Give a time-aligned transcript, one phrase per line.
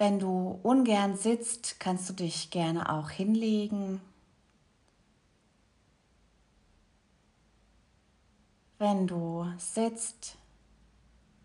[0.00, 4.00] Wenn du ungern sitzt, kannst du dich gerne auch hinlegen.
[8.78, 10.38] Wenn du sitzt,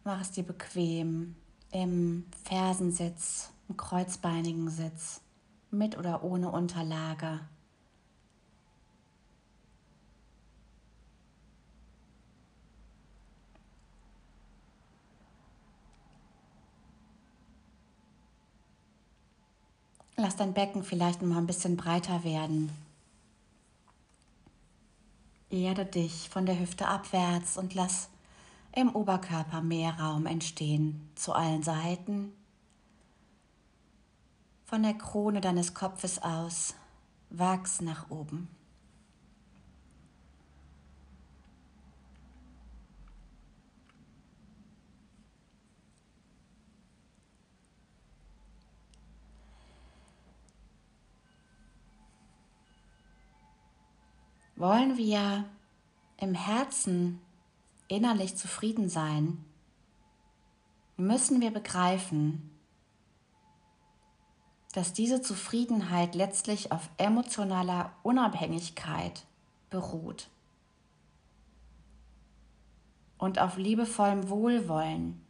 [0.05, 1.36] mach es dir bequem
[1.73, 5.20] im Fersensitz, im kreuzbeinigen Sitz,
[5.70, 7.42] mit oder ohne Unterlage.
[20.18, 22.72] Lass dein Becken vielleicht noch mal ein bisschen breiter werden.
[25.50, 28.10] Erde dich von der Hüfte abwärts und lass
[28.73, 32.34] im Oberkörper mehr Raum entstehen zu allen Seiten.
[34.66, 36.76] Von der Krone deines Kopfes aus
[37.30, 38.48] wachs nach oben.
[54.67, 55.45] Wollen wir
[56.17, 57.21] im Herzen
[57.88, 59.45] innerlich zufrieden sein,
[60.97, 62.49] müssen wir begreifen,
[64.73, 69.27] dass diese Zufriedenheit letztlich auf emotionaler Unabhängigkeit
[69.69, 70.30] beruht
[73.19, 75.23] und auf liebevollem Wohlwollen,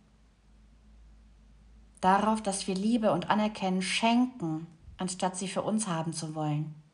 [1.99, 6.84] darauf, dass wir Liebe und Anerkennen schenken, anstatt sie für uns haben zu wollen.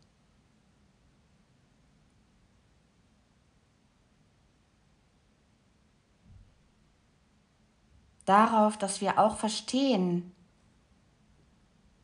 [8.32, 10.32] Darauf, dass wir auch verstehen,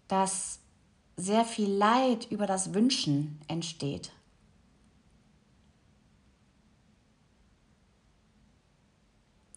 [0.10, 0.60] dass
[1.16, 4.12] sehr viel Leid über das Wünschen entsteht.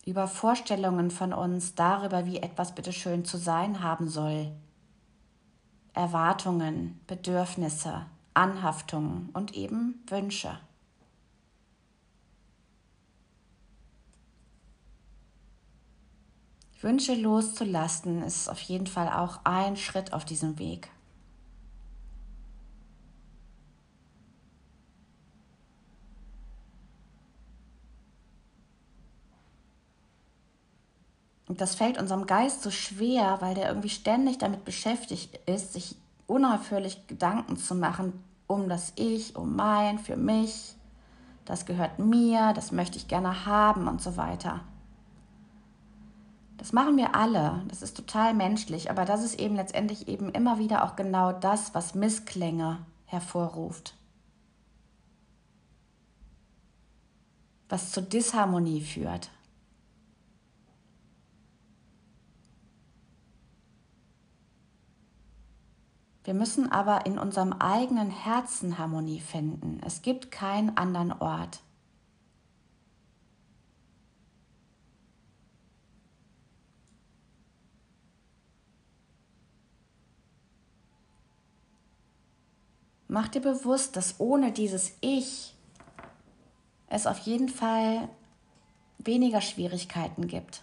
[0.07, 4.53] Über Vorstellungen von uns darüber, wie etwas bitteschön zu sein haben soll.
[5.93, 10.59] Erwartungen, Bedürfnisse, Anhaftungen und eben Wünsche.
[16.81, 20.89] Wünsche loszulassen ist auf jeden Fall auch ein Schritt auf diesem Weg.
[31.49, 35.97] Und das fällt unserem Geist so schwer, weil der irgendwie ständig damit beschäftigt ist, sich
[36.27, 40.75] unaufhörlich Gedanken zu machen um das Ich, um mein, für mich.
[41.45, 44.61] Das gehört mir, das möchte ich gerne haben und so weiter.
[46.61, 50.59] Das machen wir alle, das ist total menschlich, aber das ist eben letztendlich eben immer
[50.59, 53.95] wieder auch genau das, was Missklänge hervorruft.
[57.71, 59.31] Was zur Disharmonie führt.
[66.25, 69.81] Wir müssen aber in unserem eigenen Herzen Harmonie finden.
[69.83, 71.61] Es gibt keinen anderen Ort.
[83.13, 85.57] Mach dir bewusst, dass ohne dieses Ich
[86.87, 88.09] es auf jeden Fall
[88.99, 90.63] weniger Schwierigkeiten gibt.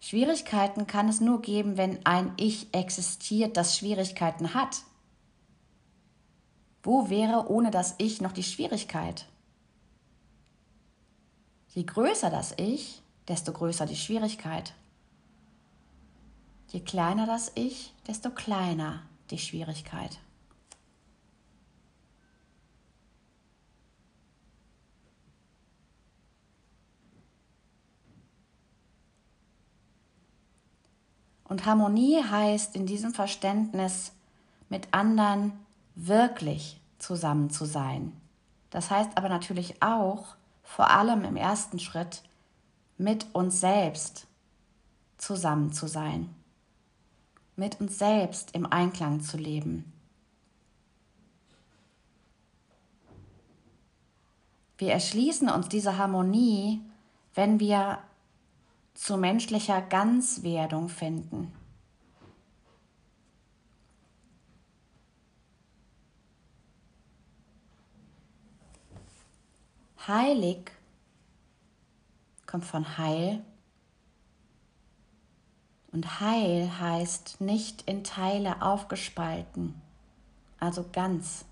[0.00, 4.84] Schwierigkeiten kann es nur geben, wenn ein Ich existiert, das Schwierigkeiten hat.
[6.82, 9.26] Wo wäre ohne das Ich noch die Schwierigkeit?
[11.68, 14.72] Je größer das Ich, desto größer die Schwierigkeit.
[16.70, 20.20] Je kleiner das Ich, desto kleiner die Schwierigkeit.
[31.42, 34.12] Und Harmonie heißt in diesem Verständnis,
[34.68, 35.52] mit anderen
[35.96, 38.12] wirklich zusammen zu sein.
[38.70, 42.22] Das heißt aber natürlich auch, vor allem im ersten Schritt,
[42.96, 44.28] mit uns selbst
[45.18, 46.32] zusammen zu sein
[47.56, 49.92] mit uns selbst im Einklang zu leben.
[54.78, 56.80] Wir erschließen uns diese Harmonie,
[57.34, 57.98] wenn wir
[58.94, 61.52] zu menschlicher Ganzwerdung finden.
[70.08, 70.70] Heilig
[72.46, 73.44] kommt von Heil
[75.92, 79.80] und Heil heißt nicht in Teile aufgespalten,
[80.58, 81.44] also ganz.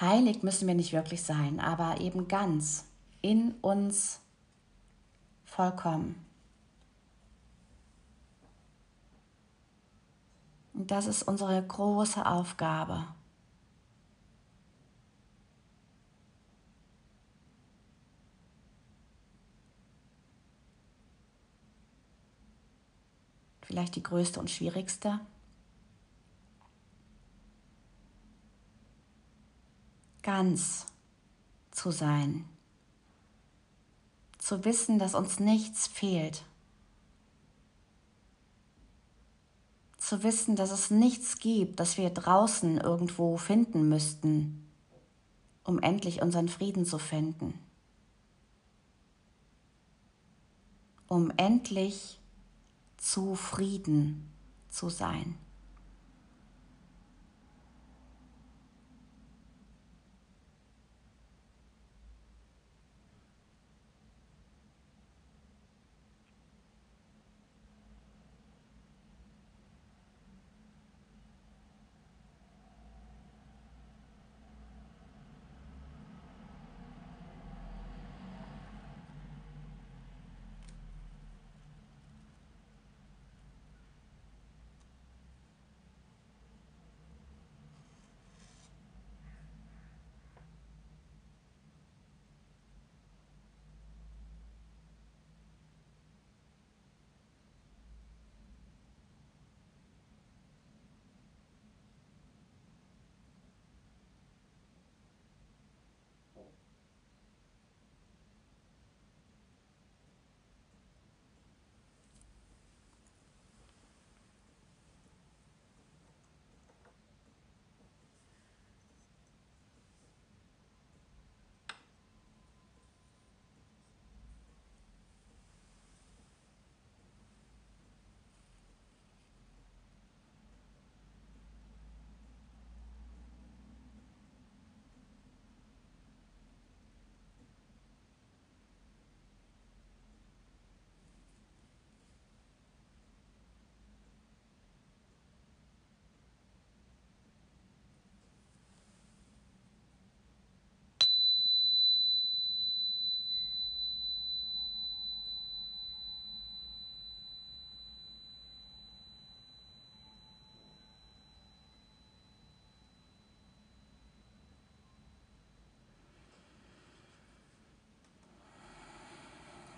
[0.00, 2.86] heilig müssen wir nicht wirklich sein, aber eben ganz
[3.20, 4.20] in uns
[5.44, 6.14] vollkommen.
[10.72, 13.04] Und das ist unsere große Aufgabe.
[23.70, 25.20] Vielleicht die größte und schwierigste.
[30.22, 30.86] Ganz
[31.70, 32.46] zu sein.
[34.38, 36.42] Zu wissen, dass uns nichts fehlt.
[39.98, 44.66] zu wissen, dass es nichts gibt, das wir draußen irgendwo finden müssten,
[45.62, 47.54] um endlich unseren Frieden zu finden,
[51.06, 52.19] um endlich
[53.00, 54.30] zufrieden
[54.68, 55.36] zu sein.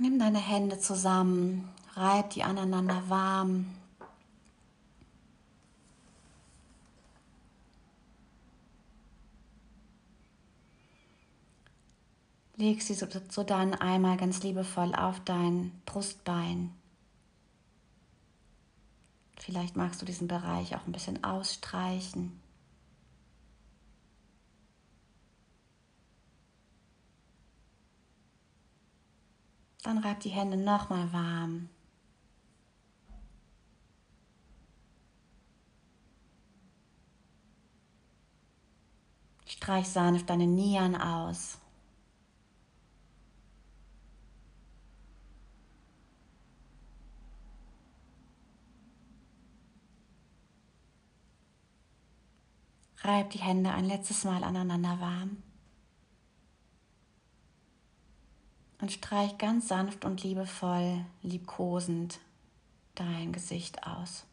[0.03, 3.67] Nimm deine Hände zusammen, reib die aneinander warm.
[12.57, 13.07] Leg sie so,
[13.45, 16.73] dann einmal ganz liebevoll auf dein Brustbein.
[19.39, 22.42] Vielleicht magst du diesen Bereich auch ein bisschen ausstreichen.
[29.83, 31.69] Dann reib die Hände nochmal warm.
[39.45, 41.59] Streich sanft deine Nieren aus.
[53.03, 55.43] Reib die Hände ein letztes Mal aneinander warm.
[58.83, 62.19] Und streich ganz sanft und liebevoll, liebkosend
[62.97, 64.27] dein Gesicht aus.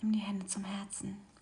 [0.00, 1.33] Nimm die Hände zum Herzen.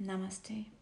[0.00, 0.77] Namaste.